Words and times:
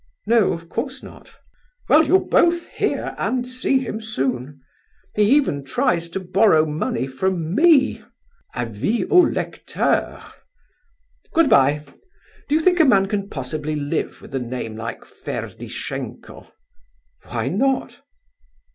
"No; 0.25 0.51
of 0.53 0.67
course 0.67 1.03
not." 1.03 1.35
"Well, 1.87 2.03
you'll 2.07 2.27
both 2.27 2.65
hear 2.69 3.13
and 3.19 3.45
see 3.47 3.77
him 3.77 4.01
soon; 4.01 4.59
he 5.13 5.21
even 5.37 5.63
tries 5.63 6.09
to 6.09 6.19
borrow 6.19 6.65
money 6.65 7.05
from 7.05 7.53
me. 7.53 8.01
Avis 8.55 9.05
au 9.11 9.21
lecteur. 9.21 10.23
Good 11.35 11.51
bye; 11.51 11.85
do 12.49 12.55
you 12.55 12.61
think 12.63 12.79
a 12.79 12.83
man 12.85 13.05
can 13.07 13.29
possibly 13.29 13.75
live 13.75 14.23
with 14.23 14.33
a 14.33 14.39
name 14.39 14.75
like 14.75 15.05
Ferdishenko?" 15.05 16.51
"Why 17.29 17.49
not?" 17.49 18.01